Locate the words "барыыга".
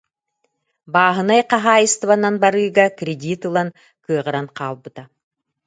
2.43-2.87